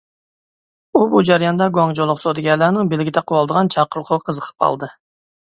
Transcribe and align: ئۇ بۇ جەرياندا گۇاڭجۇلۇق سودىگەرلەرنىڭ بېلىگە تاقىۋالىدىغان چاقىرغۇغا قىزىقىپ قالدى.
ئۇ 0.93 1.01
بۇ 1.11 1.21
جەرياندا 1.29 1.67
گۇاڭجۇلۇق 1.75 2.21
سودىگەرلەرنىڭ 2.21 2.91
بېلىگە 2.95 3.15
تاقىۋالىدىغان 3.19 3.73
چاقىرغۇغا 3.77 4.21
قىزىقىپ 4.31 4.65
قالدى. 4.67 4.95